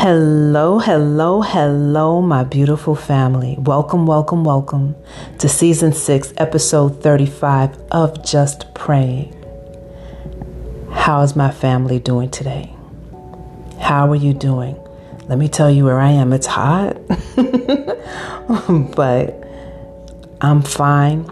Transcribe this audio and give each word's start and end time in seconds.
Hello, 0.00 0.78
hello, 0.78 1.42
hello, 1.42 2.22
my 2.22 2.44
beautiful 2.44 2.94
family. 2.94 3.56
Welcome, 3.58 4.06
welcome, 4.06 4.44
welcome 4.44 4.94
to 5.40 5.48
season 5.48 5.92
six, 5.92 6.32
episode 6.36 7.02
35 7.02 7.76
of 7.90 8.24
Just 8.24 8.72
Praying. 8.74 9.34
How 10.92 11.22
is 11.22 11.34
my 11.34 11.50
family 11.50 11.98
doing 11.98 12.30
today? 12.30 12.72
How 13.80 14.08
are 14.08 14.14
you 14.14 14.34
doing? 14.34 14.78
Let 15.26 15.36
me 15.36 15.48
tell 15.48 15.68
you 15.68 15.84
where 15.84 15.98
I 15.98 16.12
am. 16.12 16.32
It's 16.32 16.46
hot, 16.46 16.96
but 18.94 19.44
I'm 20.40 20.62
fine. 20.62 21.28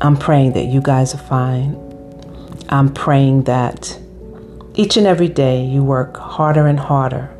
I'm 0.00 0.16
praying 0.16 0.52
that 0.52 0.66
you 0.66 0.80
guys 0.80 1.16
are 1.16 1.18
fine. 1.18 1.74
I'm 2.68 2.94
praying 2.94 3.42
that 3.44 3.98
each 4.76 4.96
and 4.96 5.04
every 5.04 5.28
day 5.28 5.64
you 5.64 5.82
work 5.82 6.16
harder 6.16 6.68
and 6.68 6.78
harder 6.78 7.36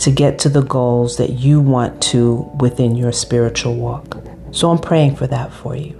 to 0.00 0.10
get 0.10 0.38
to 0.40 0.48
the 0.48 0.62
goals 0.62 1.18
that 1.18 1.30
you 1.30 1.60
want 1.60 2.02
to 2.02 2.50
within 2.58 2.96
your 2.96 3.12
spiritual 3.12 3.74
walk. 3.76 4.16
So 4.50 4.70
I'm 4.70 4.78
praying 4.78 5.16
for 5.16 5.26
that 5.26 5.52
for 5.52 5.76
you. 5.76 5.96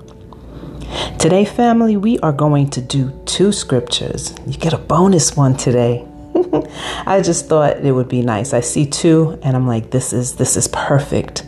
Today, 1.18 1.45
family, 1.45 1.98
we 1.98 2.18
are 2.20 2.32
going 2.32 2.70
to 2.70 2.80
do 2.80 3.12
two 3.26 3.52
scriptures. 3.52 4.34
You 4.46 4.54
get 4.54 4.73
a 4.73 4.78
bonus 4.78 5.36
one 5.36 5.54
today. 5.54 6.06
I 7.06 7.20
just 7.20 7.46
thought 7.46 7.84
it 7.84 7.92
would 7.92 8.09
be 8.09 8.23
nice. 8.23 8.54
I 8.54 8.60
see 8.60 8.86
two 8.86 9.38
and 9.42 9.54
I'm 9.54 9.66
like 9.66 9.90
this 9.90 10.14
is 10.14 10.37
this 10.37 10.56
is 10.56 10.66
perfect. 10.68 11.45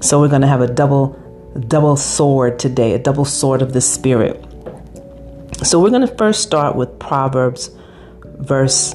So 0.00 0.20
we're 0.20 0.28
going 0.28 0.42
to 0.42 0.48
have 0.48 0.60
a 0.60 0.66
double 0.66 1.18
double 1.68 1.96
sword 1.96 2.58
today, 2.58 2.94
a 2.94 2.98
double 2.98 3.24
sword 3.24 3.62
of 3.62 3.72
the 3.72 3.80
spirit. 3.80 4.44
So 5.62 5.80
we're 5.80 5.90
going 5.90 6.06
to 6.06 6.16
first 6.16 6.42
start 6.42 6.74
with 6.74 6.98
Proverbs 6.98 7.70
verse 8.24 8.92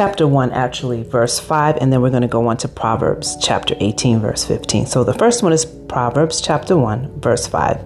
chapter 0.00 0.26
1 0.26 0.50
actually 0.52 1.02
verse 1.02 1.38
5 1.38 1.76
and 1.76 1.92
then 1.92 2.00
we're 2.00 2.08
going 2.08 2.22
to 2.22 2.26
go 2.26 2.46
on 2.46 2.56
to 2.56 2.66
Proverbs 2.66 3.36
chapter 3.38 3.74
18 3.80 4.20
verse 4.20 4.46
15. 4.46 4.86
So 4.86 5.04
the 5.04 5.12
first 5.12 5.42
one 5.42 5.52
is 5.52 5.66
Proverbs 5.66 6.40
chapter 6.40 6.74
1 6.74 7.20
verse 7.20 7.46
5 7.46 7.84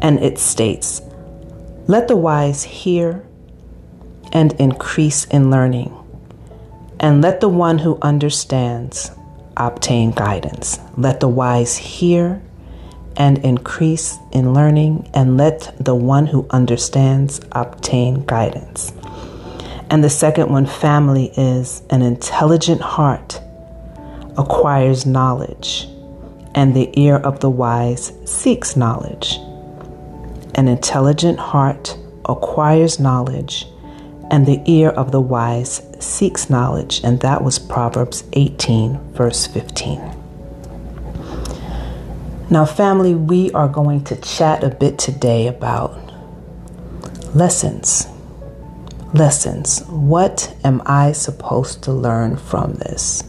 and 0.00 0.18
it 0.20 0.38
states, 0.38 1.02
"Let 1.88 2.08
the 2.08 2.16
wise 2.16 2.62
hear 2.62 3.26
and 4.32 4.54
increase 4.54 5.26
in 5.26 5.50
learning, 5.50 5.92
and 6.98 7.20
let 7.20 7.42
the 7.42 7.50
one 7.50 7.76
who 7.76 7.98
understands 8.00 9.10
obtain 9.58 10.12
guidance. 10.12 10.80
Let 10.96 11.20
the 11.20 11.28
wise 11.28 11.76
hear 11.76 12.40
and 13.18 13.36
increase 13.44 14.16
in 14.30 14.54
learning, 14.54 15.10
and 15.12 15.36
let 15.36 15.74
the 15.78 15.94
one 15.94 16.28
who 16.28 16.46
understands 16.48 17.42
obtain 17.52 18.24
guidance. 18.24 18.94
And 19.92 20.02
the 20.02 20.08
second 20.08 20.48
one, 20.48 20.64
family, 20.64 21.26
is 21.36 21.82
an 21.90 22.00
intelligent 22.00 22.80
heart 22.80 23.42
acquires 24.38 25.04
knowledge, 25.04 25.86
and 26.54 26.74
the 26.74 26.88
ear 26.98 27.16
of 27.16 27.40
the 27.40 27.50
wise 27.50 28.10
seeks 28.24 28.74
knowledge. 28.74 29.36
An 30.54 30.66
intelligent 30.66 31.38
heart 31.38 31.98
acquires 32.24 32.98
knowledge, 32.98 33.66
and 34.30 34.46
the 34.46 34.62
ear 34.64 34.88
of 34.88 35.12
the 35.12 35.20
wise 35.20 35.82
seeks 36.00 36.48
knowledge. 36.48 37.02
And 37.04 37.20
that 37.20 37.44
was 37.44 37.58
Proverbs 37.58 38.24
18, 38.32 39.12
verse 39.12 39.46
15. 39.46 39.98
Now, 42.48 42.64
family, 42.64 43.14
we 43.14 43.50
are 43.50 43.68
going 43.68 44.04
to 44.04 44.16
chat 44.16 44.64
a 44.64 44.70
bit 44.70 44.98
today 44.98 45.48
about 45.48 46.00
lessons. 47.34 48.06
Lessons. 49.14 49.82
What 49.88 50.56
am 50.64 50.80
I 50.86 51.12
supposed 51.12 51.82
to 51.84 51.92
learn 51.92 52.36
from 52.36 52.74
this? 52.74 53.22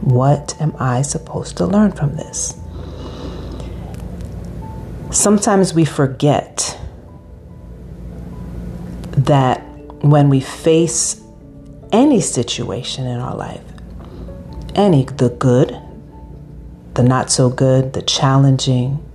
What 0.00 0.54
am 0.60 0.74
I 0.78 1.02
supposed 1.02 1.56
to 1.56 1.66
learn 1.66 1.92
from 1.92 2.16
this? 2.16 2.54
Sometimes 5.10 5.74
we 5.74 5.84
forget 5.84 6.78
that 9.12 9.62
when 10.02 10.28
we 10.28 10.40
face 10.40 11.20
any 11.90 12.20
situation 12.20 13.06
in 13.06 13.18
our 13.18 13.34
life, 13.34 13.64
any, 14.74 15.04
the 15.04 15.30
good, 15.30 15.76
the 16.94 17.02
not 17.02 17.30
so 17.30 17.48
good, 17.48 17.94
the 17.94 18.02
challenging, 18.02 19.05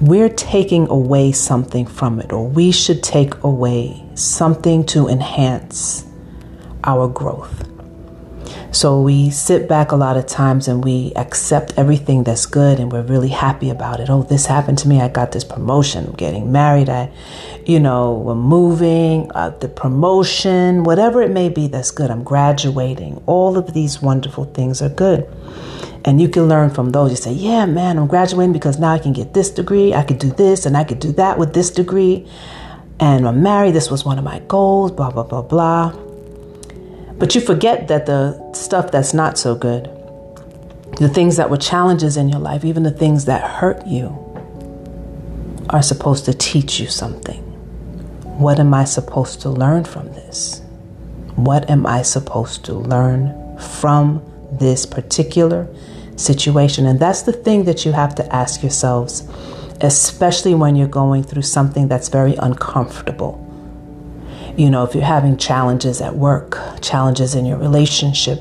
we're 0.00 0.28
taking 0.28 0.88
away 0.88 1.32
something 1.32 1.86
from 1.86 2.20
it, 2.20 2.32
or 2.32 2.46
we 2.46 2.70
should 2.70 3.02
take 3.02 3.42
away 3.42 4.04
something 4.14 4.84
to 4.86 5.08
enhance 5.08 6.06
our 6.84 7.08
growth. 7.08 7.68
So 8.70 9.00
we 9.00 9.30
sit 9.30 9.66
back 9.66 9.92
a 9.92 9.96
lot 9.96 10.18
of 10.18 10.26
times 10.26 10.68
and 10.68 10.84
we 10.84 11.12
accept 11.16 11.72
everything 11.78 12.24
that's 12.24 12.44
good 12.44 12.78
and 12.78 12.92
we're 12.92 13.02
really 13.02 13.30
happy 13.30 13.70
about 13.70 13.98
it. 13.98 14.10
Oh, 14.10 14.22
this 14.22 14.44
happened 14.44 14.76
to 14.78 14.88
me. 14.88 15.00
I 15.00 15.08
got 15.08 15.32
this 15.32 15.42
promotion. 15.42 16.06
I'm 16.06 16.12
getting 16.12 16.52
married. 16.52 16.90
I, 16.90 17.10
you 17.64 17.80
know, 17.80 18.12
we're 18.12 18.34
moving, 18.34 19.32
uh, 19.34 19.50
the 19.50 19.68
promotion, 19.68 20.84
whatever 20.84 21.22
it 21.22 21.30
may 21.30 21.48
be 21.48 21.66
that's 21.66 21.90
good. 21.90 22.10
I'm 22.10 22.22
graduating. 22.22 23.22
All 23.24 23.56
of 23.56 23.72
these 23.72 24.02
wonderful 24.02 24.44
things 24.44 24.82
are 24.82 24.90
good. 24.90 25.26
And 26.04 26.20
you 26.20 26.28
can 26.28 26.46
learn 26.46 26.68
from 26.68 26.90
those. 26.90 27.10
You 27.10 27.16
say, 27.16 27.32
yeah, 27.32 27.64
man, 27.64 27.96
I'm 27.98 28.06
graduating 28.06 28.52
because 28.52 28.78
now 28.78 28.92
I 28.92 28.98
can 28.98 29.14
get 29.14 29.32
this 29.32 29.50
degree. 29.50 29.94
I 29.94 30.04
could 30.04 30.18
do 30.18 30.30
this 30.30 30.66
and 30.66 30.76
I 30.76 30.84
could 30.84 31.00
do 31.00 31.12
that 31.12 31.38
with 31.38 31.54
this 31.54 31.70
degree. 31.70 32.28
And 33.00 33.26
I'm 33.26 33.42
married. 33.42 33.74
This 33.74 33.90
was 33.90 34.04
one 34.04 34.18
of 34.18 34.24
my 34.24 34.40
goals, 34.40 34.92
blah, 34.92 35.10
blah, 35.10 35.22
blah, 35.22 35.42
blah. 35.42 35.96
But 37.18 37.34
you 37.34 37.40
forget 37.40 37.88
that 37.88 38.06
the 38.06 38.47
stuff 38.58 38.90
that's 38.90 39.14
not 39.14 39.38
so 39.38 39.54
good, 39.54 39.84
the 40.98 41.08
things 41.08 41.36
that 41.36 41.50
were 41.50 41.56
challenges 41.56 42.16
in 42.16 42.28
your 42.28 42.40
life, 42.40 42.64
even 42.64 42.82
the 42.82 42.90
things 42.90 43.24
that 43.26 43.42
hurt 43.42 43.86
you, 43.86 44.24
are 45.70 45.82
supposed 45.82 46.24
to 46.24 46.34
teach 46.34 46.80
you 46.80 46.86
something. 46.86 47.42
What 48.38 48.58
am 48.58 48.74
I 48.74 48.84
supposed 48.84 49.40
to 49.42 49.50
learn 49.50 49.84
from 49.84 50.06
this? 50.12 50.60
What 51.36 51.70
am 51.70 51.86
I 51.86 52.02
supposed 52.02 52.64
to 52.66 52.74
learn 52.74 53.58
from 53.58 54.22
this 54.52 54.86
particular 54.86 55.68
situation? 56.16 56.86
And 56.86 56.98
that's 56.98 57.22
the 57.22 57.32
thing 57.32 57.64
that 57.64 57.84
you 57.84 57.92
have 57.92 58.14
to 58.16 58.34
ask 58.34 58.62
yourselves, 58.62 59.28
especially 59.80 60.54
when 60.54 60.74
you're 60.74 60.88
going 60.88 61.22
through 61.22 61.42
something 61.42 61.88
that's 61.88 62.08
very 62.08 62.34
uncomfortable 62.36 63.44
you 64.58 64.70
know, 64.70 64.82
if 64.82 64.92
you're 64.92 65.04
having 65.04 65.36
challenges 65.36 66.00
at 66.00 66.16
work, 66.16 66.58
challenges 66.80 67.36
in 67.36 67.46
your 67.46 67.58
relationship, 67.58 68.40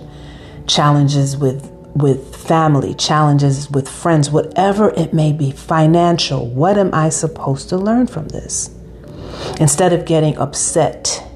challenges 0.68 1.38
with 1.38 1.72
with 1.96 2.36
family, 2.36 2.94
challenges 2.94 3.72
with 3.72 3.90
friends, 3.90 4.30
whatever 4.30 4.92
it 4.92 5.14
may 5.14 5.34
be, 5.34 5.50
financial, 5.50 6.46
what 6.48 6.78
am 6.78 6.94
I 6.94 7.10
supposed 7.10 7.70
to 7.70 7.78
learn 7.78 8.06
from 8.06 8.28
this? 8.28 8.70
Instead 9.60 9.94
of 9.94 10.06
getting 10.06 10.38
upset, 10.38 11.28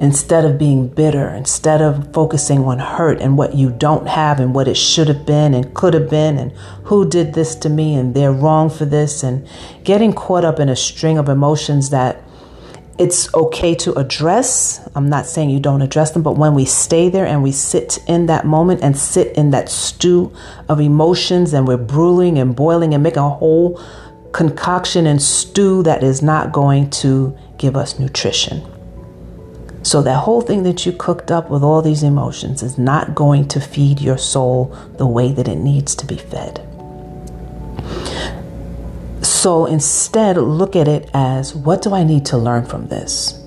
instead 0.00 0.44
of 0.44 0.58
being 0.58 0.88
bitter, 0.88 1.28
instead 1.28 1.80
of 1.80 2.12
focusing 2.12 2.64
on 2.64 2.80
hurt 2.80 3.20
and 3.20 3.38
what 3.38 3.54
you 3.54 3.70
don't 3.70 4.08
have 4.08 4.40
and 4.40 4.56
what 4.56 4.66
it 4.66 4.76
should 4.76 5.06
have 5.06 5.24
been 5.24 5.54
and 5.54 5.72
could 5.72 5.94
have 5.94 6.10
been 6.10 6.36
and 6.36 6.50
who 6.84 7.08
did 7.08 7.34
this 7.34 7.54
to 7.54 7.68
me 7.68 7.94
and 7.94 8.12
they're 8.12 8.32
wrong 8.32 8.68
for 8.68 8.84
this 8.84 9.22
and 9.22 9.46
getting 9.84 10.12
caught 10.12 10.44
up 10.44 10.58
in 10.58 10.68
a 10.68 10.76
string 10.76 11.16
of 11.16 11.28
emotions 11.28 11.90
that 11.90 12.25
it's 12.98 13.32
okay 13.34 13.74
to 13.74 13.92
address. 13.94 14.80
I'm 14.94 15.08
not 15.08 15.26
saying 15.26 15.50
you 15.50 15.60
don't 15.60 15.82
address 15.82 16.12
them, 16.12 16.22
but 16.22 16.38
when 16.38 16.54
we 16.54 16.64
stay 16.64 17.08
there 17.10 17.26
and 17.26 17.42
we 17.42 17.52
sit 17.52 17.98
in 18.06 18.26
that 18.26 18.46
moment 18.46 18.82
and 18.82 18.96
sit 18.96 19.36
in 19.36 19.50
that 19.50 19.68
stew 19.68 20.32
of 20.68 20.80
emotions 20.80 21.52
and 21.52 21.68
we're 21.68 21.76
brewing 21.76 22.38
and 22.38 22.56
boiling 22.56 22.94
and 22.94 23.02
making 23.02 23.22
a 23.22 23.28
whole 23.28 23.82
concoction 24.32 25.06
and 25.06 25.22
stew 25.22 25.82
that 25.82 26.02
is 26.02 26.22
not 26.22 26.52
going 26.52 26.88
to 26.90 27.36
give 27.58 27.76
us 27.76 27.98
nutrition. 27.98 28.62
So, 29.82 30.02
that 30.02 30.16
whole 30.16 30.40
thing 30.40 30.64
that 30.64 30.84
you 30.84 30.92
cooked 30.92 31.30
up 31.30 31.48
with 31.48 31.62
all 31.62 31.80
these 31.80 32.02
emotions 32.02 32.62
is 32.62 32.76
not 32.76 33.14
going 33.14 33.46
to 33.48 33.60
feed 33.60 34.00
your 34.00 34.18
soul 34.18 34.76
the 34.96 35.06
way 35.06 35.32
that 35.32 35.46
it 35.46 35.56
needs 35.56 35.94
to 35.96 36.06
be 36.06 36.16
fed. 36.16 36.60
So 39.36 39.66
instead, 39.66 40.38
look 40.38 40.74
at 40.74 40.88
it 40.88 41.10
as 41.12 41.54
what 41.54 41.82
do 41.82 41.92
I 41.94 42.04
need 42.04 42.24
to 42.26 42.38
learn 42.38 42.64
from 42.64 42.88
this? 42.88 43.38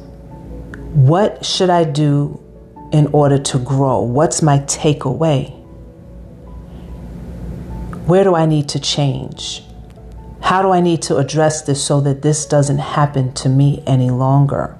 What 0.94 1.44
should 1.44 1.72
I 1.72 1.84
do 1.84 2.40
in 2.92 3.08
order 3.08 3.40
to 3.40 3.58
grow? 3.58 4.00
What's 4.02 4.44
my 4.44 4.60
takeaway? 4.60 5.50
Where 8.06 8.24
do 8.24 8.36
I 8.36 8.46
need 8.46 8.70
to 8.70 8.80
change? 8.80 9.64
How 10.42 10.62
do 10.62 10.70
I 10.70 10.80
need 10.80 11.02
to 11.04 11.18
address 11.18 11.64
this 11.64 11.84
so 11.84 12.00
that 12.02 12.22
this 12.22 12.46
doesn't 12.46 12.78
happen 12.78 13.34
to 13.34 13.50
me 13.50 13.82
any 13.88 14.12
longer? 14.12 14.78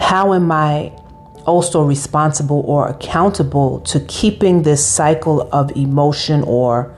How 0.00 0.32
am 0.32 0.50
I 0.50 0.86
also 1.44 1.82
responsible 1.82 2.64
or 2.66 2.88
accountable 2.88 3.80
to 3.80 4.00
keeping 4.00 4.62
this 4.62 4.84
cycle 4.84 5.50
of 5.52 5.70
emotion 5.76 6.42
or 6.46 6.96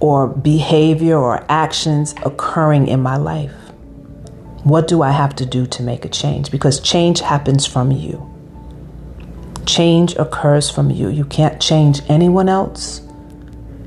or 0.00 0.26
behavior 0.26 1.16
or 1.16 1.44
actions 1.48 2.14
occurring 2.24 2.88
in 2.88 3.00
my 3.00 3.16
life? 3.16 3.52
What 4.64 4.88
do 4.88 5.02
I 5.02 5.10
have 5.10 5.36
to 5.36 5.46
do 5.46 5.66
to 5.66 5.82
make 5.82 6.04
a 6.04 6.08
change? 6.08 6.50
Because 6.50 6.80
change 6.80 7.20
happens 7.20 7.66
from 7.66 7.92
you. 7.92 8.30
Change 9.66 10.16
occurs 10.16 10.70
from 10.70 10.90
you. 10.90 11.08
You 11.08 11.24
can't 11.24 11.60
change 11.60 12.00
anyone 12.08 12.48
else. 12.48 13.02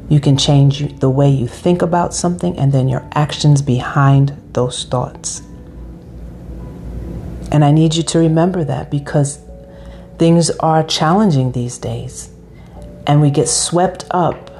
You 0.10 0.20
can 0.20 0.38
change 0.38 1.00
the 1.00 1.10
way 1.10 1.30
you 1.30 1.48
think 1.48 1.82
about 1.82 2.14
something 2.14 2.58
and 2.58 2.72
then 2.72 2.88
your 2.88 3.08
actions 3.14 3.62
behind 3.62 4.38
those 4.54 4.86
thoughts. 4.86 5.42
And 7.52 7.66
I 7.66 7.72
need 7.72 7.96
you 7.96 8.04
to 8.04 8.20
remember 8.20 8.64
that 8.64 8.92
because 8.92 9.40
things 10.18 10.50
are 10.60 10.84
challenging 10.84 11.52
these 11.52 11.78
days. 11.78 12.30
And 13.06 13.22
we 13.22 13.32
get 13.32 13.48
swept 13.48 14.06
up 14.12 14.52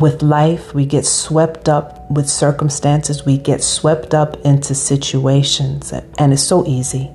with 0.00 0.22
life, 0.22 0.74
we 0.74 0.86
get 0.86 1.04
swept 1.04 1.68
up 1.68 2.10
with 2.10 2.28
circumstances, 2.28 3.24
we 3.24 3.38
get 3.38 3.62
swept 3.62 4.14
up 4.14 4.36
into 4.44 4.74
situations. 4.74 5.92
And 6.18 6.32
it's 6.32 6.42
so 6.42 6.66
easy. 6.66 7.10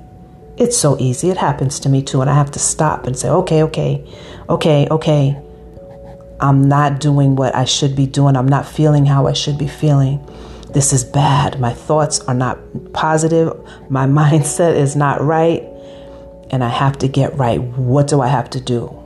It's 0.56 0.76
so 0.76 0.98
easy. 0.98 1.30
It 1.30 1.36
happens 1.36 1.80
to 1.80 1.88
me 1.88 2.02
too. 2.02 2.20
And 2.20 2.30
I 2.30 2.34
have 2.34 2.50
to 2.52 2.58
stop 2.58 3.06
and 3.06 3.18
say, 3.18 3.28
okay, 3.28 3.62
okay, 3.64 4.06
okay, 4.48 4.86
okay. 4.90 5.40
I'm 6.40 6.68
not 6.68 7.00
doing 7.00 7.36
what 7.36 7.54
I 7.54 7.64
should 7.64 7.96
be 7.96 8.06
doing. 8.06 8.36
I'm 8.36 8.48
not 8.48 8.66
feeling 8.66 9.06
how 9.06 9.26
I 9.26 9.32
should 9.32 9.58
be 9.58 9.68
feeling. 9.68 10.24
This 10.70 10.92
is 10.92 11.04
bad. 11.04 11.60
My 11.60 11.72
thoughts 11.72 12.20
are 12.20 12.34
not 12.34 12.58
positive. 12.92 13.52
My 13.88 14.06
mindset 14.20 14.74
is 14.76 14.94
not 14.94 15.20
right. 15.20 15.64
And 16.50 16.62
I 16.62 16.68
have 16.68 16.98
to 16.98 17.08
get 17.08 17.36
right. 17.36 17.60
What 17.60 18.08
do 18.08 18.20
I 18.20 18.28
have 18.28 18.50
to 18.50 18.60
do? 18.60 19.03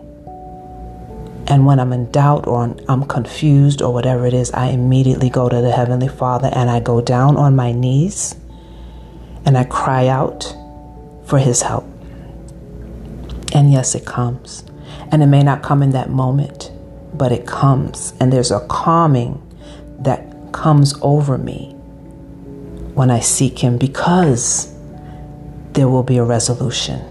And 1.49 1.65
when 1.65 1.81
I'm 1.81 1.95
in 1.95 2.11
doubt 2.13 2.47
or 2.47 2.77
I'm 2.89 3.05
confused 3.05 3.81
or 3.81 3.93
whatever 3.93 4.27
it 4.27 4.35
is, 4.35 4.51
I 4.53 4.67
immediately 4.67 5.31
go 5.31 5.49
to 5.49 5.63
the 5.63 5.73
Heavenly 5.73 6.09
Father 6.09 6.51
and 6.53 6.69
I 6.69 6.81
go 6.81 7.01
down 7.01 7.39
on 7.39 7.57
my 7.57 7.73
knees 7.73 8.37
and 9.47 9.57
I 9.57 9.65
cry 9.65 10.09
out 10.09 10.55
for 11.25 11.39
His 11.39 11.63
help. 11.63 11.85
And 13.55 13.73
yes, 13.73 13.95
it 13.95 14.05
comes. 14.05 14.63
And 15.11 15.23
it 15.23 15.27
may 15.27 15.43
not 15.43 15.63
come 15.63 15.83
in 15.83 15.91
that 15.93 16.11
moment, 16.11 16.71
but 17.15 17.33
it 17.33 17.47
comes. 17.47 18.13
And 18.21 18.31
there's 18.31 18.51
a 18.51 18.67
calming 18.69 19.43
that 20.01 20.53
comes 20.53 20.95
over 21.01 21.39
me 21.39 21.73
when 22.93 23.11
I 23.11 23.21
seek 23.21 23.61
Him 23.61 23.79
because 23.79 24.71
there 25.73 25.89
will 25.89 26.03
be 26.03 26.19
a 26.19 26.25
resolution, 26.25 27.03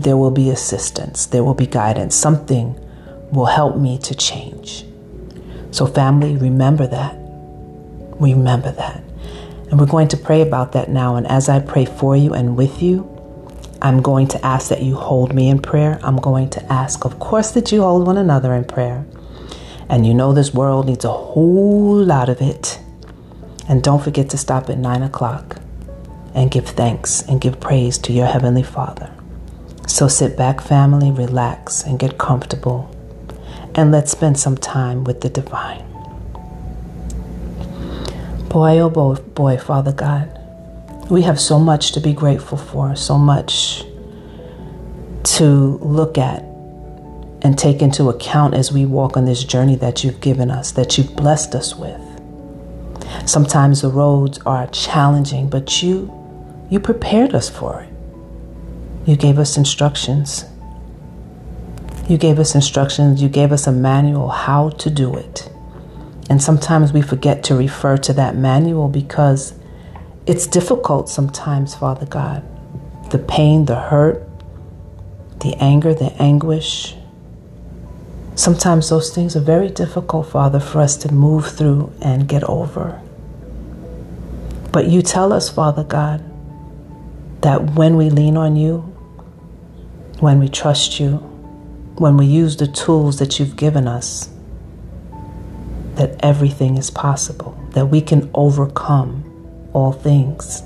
there 0.00 0.16
will 0.16 0.32
be 0.32 0.50
assistance, 0.50 1.26
there 1.26 1.44
will 1.44 1.54
be 1.54 1.66
guidance. 1.66 2.16
Something 2.16 2.80
will 3.32 3.46
help 3.46 3.76
me 3.76 3.98
to 3.98 4.14
change. 4.14 4.84
So, 5.70 5.86
family, 5.86 6.36
remember 6.36 6.86
that. 6.86 7.16
Remember 8.18 8.70
that. 8.72 9.02
And 9.70 9.80
we're 9.80 9.86
going 9.86 10.08
to 10.08 10.16
pray 10.16 10.42
about 10.42 10.72
that 10.72 10.88
now. 10.88 11.16
And 11.16 11.26
as 11.26 11.48
I 11.48 11.60
pray 11.60 11.84
for 11.84 12.16
you 12.16 12.32
and 12.32 12.56
with 12.56 12.82
you, 12.82 13.12
I'm 13.82 14.00
going 14.00 14.28
to 14.28 14.44
ask 14.44 14.68
that 14.68 14.82
you 14.82 14.94
hold 14.94 15.34
me 15.34 15.48
in 15.48 15.60
prayer. 15.60 15.98
I'm 16.02 16.16
going 16.16 16.48
to 16.50 16.72
ask, 16.72 17.04
of 17.04 17.18
course, 17.18 17.50
that 17.52 17.72
you 17.72 17.82
hold 17.82 18.06
one 18.06 18.16
another 18.16 18.54
in 18.54 18.64
prayer. 18.64 19.04
And 19.88 20.06
you 20.06 20.14
know 20.14 20.32
this 20.32 20.54
world 20.54 20.86
needs 20.86 21.04
a 21.04 21.12
whole 21.12 22.02
lot 22.02 22.28
of 22.28 22.40
it. 22.40 22.80
And 23.68 23.82
don't 23.82 24.02
forget 24.02 24.30
to 24.30 24.38
stop 24.38 24.70
at 24.70 24.78
9 24.78 25.02
o'clock 25.02 25.58
and 26.34 26.50
give 26.50 26.68
thanks 26.68 27.22
and 27.22 27.40
give 27.40 27.60
praise 27.60 27.98
to 27.98 28.12
your 28.12 28.26
Heavenly 28.26 28.62
Father. 28.62 29.12
So 29.86 30.08
sit 30.08 30.36
back, 30.36 30.60
family, 30.60 31.10
relax, 31.10 31.82
and 31.82 31.98
get 31.98 32.18
comfortable. 32.18 32.95
And 33.76 33.92
let's 33.92 34.10
spend 34.10 34.38
some 34.38 34.56
time 34.56 35.04
with 35.04 35.20
the 35.20 35.28
divine. 35.28 35.84
Boy, 38.48 38.78
oh 38.78 38.88
boy, 38.88 39.16
boy, 39.16 39.58
Father 39.58 39.92
God, 39.92 40.30
we 41.10 41.22
have 41.22 41.38
so 41.38 41.58
much 41.58 41.92
to 41.92 42.00
be 42.00 42.14
grateful 42.14 42.56
for, 42.56 42.96
so 42.96 43.18
much 43.18 43.84
to 45.24 45.78
look 45.82 46.16
at 46.16 46.42
and 47.42 47.58
take 47.58 47.82
into 47.82 48.08
account 48.08 48.54
as 48.54 48.72
we 48.72 48.86
walk 48.86 49.16
on 49.18 49.26
this 49.26 49.44
journey 49.44 49.76
that 49.76 50.02
you've 50.02 50.22
given 50.22 50.50
us, 50.50 50.72
that 50.72 50.96
you've 50.96 51.14
blessed 51.14 51.54
us 51.54 51.76
with. 51.76 52.00
Sometimes 53.28 53.82
the 53.82 53.90
roads 53.90 54.38
are 54.46 54.66
challenging, 54.68 55.50
but 55.50 55.82
you 55.82 56.10
you 56.70 56.80
prepared 56.80 57.34
us 57.34 57.48
for 57.48 57.82
it. 57.82 57.92
You 59.08 59.16
gave 59.16 59.38
us 59.38 59.56
instructions. 59.56 60.44
You 62.08 62.18
gave 62.18 62.38
us 62.38 62.54
instructions, 62.54 63.22
you 63.22 63.28
gave 63.28 63.52
us 63.52 63.66
a 63.66 63.72
manual 63.72 64.28
how 64.28 64.70
to 64.70 64.90
do 64.90 65.16
it. 65.16 65.50
And 66.28 66.42
sometimes 66.42 66.92
we 66.92 67.02
forget 67.02 67.42
to 67.44 67.54
refer 67.54 67.96
to 67.98 68.12
that 68.14 68.36
manual 68.36 68.88
because 68.88 69.54
it's 70.26 70.46
difficult 70.46 71.08
sometimes, 71.08 71.74
Father 71.74 72.06
God. 72.06 72.42
The 73.10 73.18
pain, 73.18 73.66
the 73.66 73.76
hurt, 73.76 74.28
the 75.40 75.54
anger, 75.60 75.94
the 75.94 76.12
anguish, 76.20 76.96
Sometimes 78.36 78.90
those 78.90 79.14
things 79.14 79.34
are 79.34 79.40
very 79.40 79.70
difficult, 79.70 80.28
Father, 80.28 80.60
for 80.60 80.82
us 80.82 80.94
to 80.98 81.12
move 81.12 81.48
through 81.48 81.90
and 82.02 82.28
get 82.28 82.44
over. 82.44 83.00
But 84.72 84.88
you 84.88 85.00
tell 85.00 85.32
us, 85.32 85.48
Father 85.48 85.82
God, 85.82 86.22
that 87.40 87.72
when 87.72 87.96
we 87.96 88.10
lean 88.10 88.36
on 88.36 88.54
you, 88.54 88.80
when 90.20 90.38
we 90.38 90.50
trust 90.50 91.00
you, 91.00 91.16
when 91.96 92.16
we 92.16 92.26
use 92.26 92.56
the 92.56 92.66
tools 92.66 93.18
that 93.18 93.38
you've 93.38 93.56
given 93.56 93.88
us, 93.88 94.28
that 95.94 96.16
everything 96.22 96.76
is 96.76 96.90
possible, 96.90 97.58
that 97.70 97.86
we 97.86 98.00
can 98.00 98.30
overcome 98.34 99.24
all 99.72 99.92
things. 99.92 100.62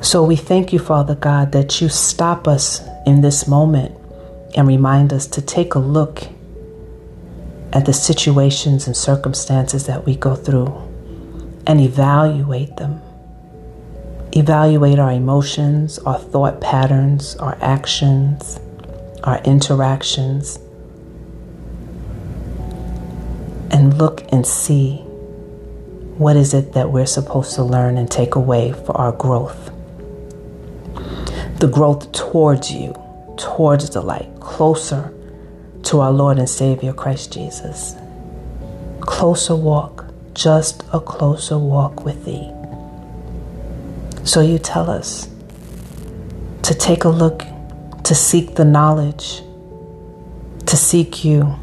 So 0.00 0.24
we 0.24 0.36
thank 0.36 0.72
you, 0.72 0.78
Father 0.78 1.14
God, 1.14 1.52
that 1.52 1.80
you 1.80 1.88
stop 1.88 2.46
us 2.46 2.82
in 3.06 3.20
this 3.20 3.48
moment 3.48 3.96
and 4.56 4.68
remind 4.68 5.12
us 5.12 5.26
to 5.28 5.42
take 5.42 5.74
a 5.74 5.78
look 5.78 6.22
at 7.72 7.86
the 7.86 7.92
situations 7.92 8.86
and 8.86 8.96
circumstances 8.96 9.86
that 9.86 10.04
we 10.04 10.14
go 10.16 10.34
through 10.36 10.66
and 11.66 11.80
evaluate 11.80 12.76
them. 12.76 13.00
Evaluate 14.32 14.98
our 14.98 15.12
emotions, 15.12 15.98
our 16.00 16.18
thought 16.18 16.60
patterns, 16.60 17.36
our 17.36 17.56
actions, 17.60 18.58
our 19.24 19.40
interactions, 19.44 20.58
and 23.70 23.98
look 23.98 24.22
and 24.30 24.46
see 24.46 24.96
what 26.18 26.36
is 26.36 26.54
it 26.54 26.72
that 26.74 26.90
we're 26.90 27.06
supposed 27.06 27.54
to 27.54 27.62
learn 27.62 27.96
and 27.96 28.10
take 28.10 28.34
away 28.34 28.72
for 28.72 28.96
our 28.96 29.12
growth. 29.12 29.70
The 31.58 31.68
growth 31.68 32.12
towards 32.12 32.70
you 32.70 32.94
towards 33.36 33.90
the 33.90 34.00
light, 34.00 34.28
closer 34.40 35.12
to 35.84 36.00
our 36.00 36.12
Lord 36.12 36.38
and 36.38 36.48
Savior 36.48 36.92
Christ 36.92 37.32
Jesus. 37.32 37.94
Closer 39.00 39.56
walk, 39.56 40.06
just 40.34 40.84
a 40.92 41.00
closer 41.00 41.58
walk 41.58 42.04
with 42.04 42.24
Thee. 42.24 42.50
So 44.24 44.40
you 44.40 44.58
tell 44.58 44.88
us 44.88 45.28
to 46.62 46.74
take 46.74 47.04
a 47.04 47.08
look, 47.08 47.42
to 48.12 48.16
seek 48.16 48.56
the 48.56 48.64
knowledge, 48.66 49.40
to 50.66 50.76
seek 50.76 51.24
you. 51.24 51.56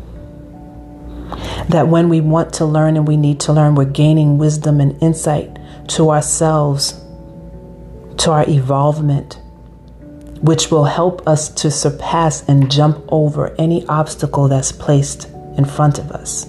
That 1.68 1.88
when 1.88 2.10
we 2.10 2.22
want 2.22 2.54
to 2.56 2.66
learn 2.66 2.98
and 2.98 3.08
we 3.08 3.18
need 3.18 3.40
to 3.42 3.54
learn, 3.54 3.76
we're 3.76 3.86
gaining 3.86 4.40
wisdom 4.40 4.82
and 4.82 5.00
insight 5.00 5.60
to 5.90 6.10
ourselves, 6.10 7.00
to 8.18 8.32
our 8.32 8.50
evolvement, 8.50 9.40
which 10.42 10.72
will 10.72 10.86
help 10.86 11.28
us 11.28 11.50
to 11.50 11.70
surpass 11.70 12.42
and 12.50 12.72
jump 12.72 12.98
over 13.10 13.56
any 13.60 13.86
obstacle 13.86 14.48
that's 14.48 14.72
placed 14.72 15.26
in 15.56 15.66
front 15.66 16.00
of 16.00 16.10
us. 16.10 16.46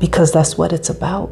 Because 0.00 0.32
that's 0.32 0.56
what 0.56 0.72
it's 0.72 0.88
about. 0.88 1.30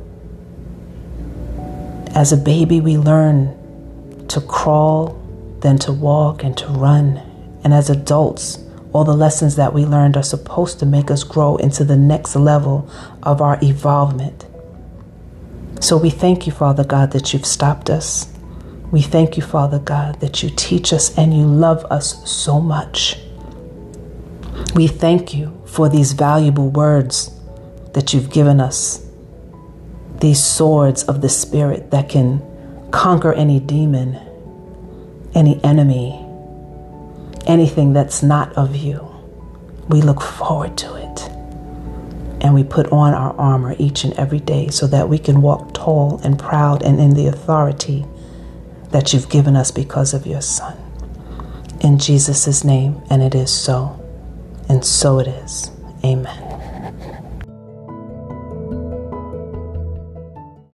As 2.15 2.31
a 2.31 2.37
baby, 2.37 2.83
we 2.83 2.99
learn 2.99 4.27
to 4.29 4.43
crawl, 4.43 5.19
then 5.61 5.79
to 5.79 5.93
walk 5.95 6.45
and 6.45 6.55
to 6.59 6.67
run. 6.67 7.23
And 7.63 7.75
as 7.75 7.91
adults, 7.91 8.59
all 8.93 9.05
the 9.05 9.15
lessons 9.15 9.57
that 9.57 9.73
we 9.73 9.85
learned 9.85 10.17
are 10.17 10.23
supposed 10.23 10.79
to 10.81 10.87
make 10.87 11.11
us 11.11 11.23
grow 11.23 11.57
into 11.57 11.85
the 11.85 11.97
next 11.97 12.35
level 12.35 12.91
of 13.23 13.41
our 13.41 13.59
evolvement. 13.63 14.47
So 15.81 15.97
we 15.97 16.11
thank 16.11 16.47
you, 16.47 16.53
Father 16.53 16.85
God, 16.85 17.13
that 17.13 17.33
you've 17.33 17.47
stopped 17.47 17.89
us 17.89 18.31
we 18.91 19.03
thank 19.03 19.37
you, 19.37 19.43
Father 19.43 19.79
God, 19.79 20.21
that 20.21 20.43
you 20.43 20.51
teach 20.51 20.93
us 20.93 21.17
and 21.17 21.33
you 21.33 21.45
love 21.45 21.85
us 21.91 22.29
so 22.29 22.61
much. 22.61 23.17
We 24.75 24.89
thank 24.89 25.33
you 25.33 25.63
for 25.65 25.89
these 25.89 26.13
valuable 26.13 26.71
words 26.71 27.31
that 27.95 28.13
you've 28.13 28.31
given 28.31 28.61
us, 28.61 29.07
these 30.21 30.43
swords 30.43 31.05
of 31.05 31.21
the 31.21 31.29
Spirit 31.29 31.93
that 31.93 32.09
can 32.09 32.43
conquer 32.91 33.33
any 33.33 33.61
demon, 33.61 34.19
any 35.35 35.63
enemy, 35.63 36.20
anything 37.51 37.93
that's 37.95 38.23
not 38.23 38.53
of 38.55 38.77
you. 38.77 39.07
We 39.89 40.03
look 40.03 40.23
forward 40.23 40.79
to 40.79 40.97
it. 40.97 41.31
and 42.41 42.55
we 42.55 42.65
put 42.65 42.91
on 42.93 43.15
our 43.15 43.35
armor 43.39 43.77
each 43.79 44.05
and 44.05 44.15
every 44.15 44.41
day 44.41 44.69
so 44.69 44.87
that 44.89 45.09
we 45.09 45.19
can 45.19 45.43
walk 45.43 45.75
tall 45.75 46.21
and 46.25 46.39
proud 46.39 46.83
and 46.83 47.01
in 47.01 47.15
the 47.15 47.27
authority 47.27 48.07
that 48.91 49.13
you've 49.13 49.29
given 49.29 49.57
us 49.57 49.71
because 49.71 50.15
of 50.15 50.27
your 50.27 50.43
Son. 50.43 50.77
In 51.83 51.99
Jesus' 51.99 52.65
name, 52.65 53.03
and 53.11 53.23
it 53.23 53.35
is 53.35 53.53
so, 53.53 54.01
and 54.69 54.85
so 54.85 55.19
it 55.21 55.29
is. 55.29 55.71
Amen. 56.05 56.50